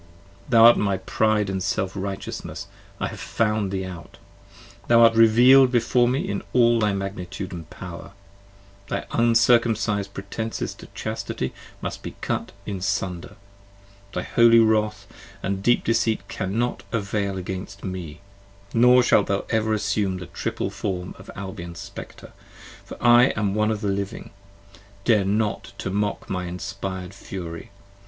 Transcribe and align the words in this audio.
30 0.45 0.45
Thou 0.49 0.65
art 0.65 0.77
my 0.77 0.97
Pride 0.97 1.61
& 1.61 1.61
Self 1.61 1.95
righteousness: 1.95 2.65
I 2.99 3.09
have 3.09 3.19
found 3.19 3.69
thee 3.69 3.85
out: 3.85 4.17
Thou 4.87 4.99
art 5.01 5.13
reveal'd 5.13 5.71
before 5.71 6.07
me 6.07 6.27
in 6.27 6.41
all 6.53 6.79
thy 6.79 6.91
magnitude 6.91 7.53
& 7.69 7.69
power: 7.69 8.13
Thy 8.87 9.05
Uncircumcised 9.11 10.11
pretences 10.11 10.73
to 10.73 10.87
Chastity 10.95 11.53
must 11.83 12.01
be 12.01 12.15
cut 12.19 12.51
in 12.65 12.81
sunder: 12.81 13.35
Thy 14.11 14.23
holy 14.23 14.57
wrath 14.57 15.05
& 15.43 15.61
deep 15.61 15.83
deceit 15.83 16.27
cannot 16.27 16.81
avail 16.91 17.37
against 17.37 17.83
me, 17.83 18.21
Nor 18.73 19.03
shalt 19.03 19.27
thou 19.27 19.45
ever 19.51 19.71
assume 19.71 20.17
the 20.17 20.25
triple 20.25 20.71
form 20.71 21.13
of 21.19 21.29
Albion's 21.35 21.77
Spectre, 21.77 22.31
35 22.85 22.85
For 22.85 23.05
I 23.07 23.25
am 23.39 23.53
one 23.53 23.69
of 23.69 23.81
the 23.81 23.87
living: 23.89 24.31
dare 25.05 25.25
not 25.25 25.73
to 25.77 25.91
mock 25.91 26.27
my 26.27 26.45
inspired 26.45 27.13
fury. 27.13 27.69